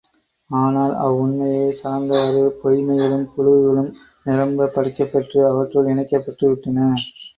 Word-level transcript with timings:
ஆனால் 0.49 0.93
அவ்வுண்மையைச் 1.01 1.77
சார்ந்தவாறு 1.79 2.41
பொய்ம்மைகளும் 2.61 3.27
புளுகுகளும் 3.35 3.91
நிரம்பப் 4.25 4.75
படைக்கப் 4.75 5.13
பெற்று 5.13 5.41
அவற்றுள் 5.47 5.91
இணைக்கப் 5.93 6.25
பெற்றுவிட்டன. 6.25 6.89